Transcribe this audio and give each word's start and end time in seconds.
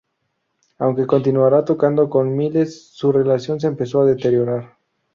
Aunque 0.79 1.05
continuaría 1.05 1.63
tocando 1.63 2.09
con 2.09 2.35
Miles, 2.35 2.87
su 2.89 3.11
relación 3.11 3.59
se 3.59 3.67
empezó 3.67 4.01
a 4.01 4.05
deteriorar. 4.05 4.77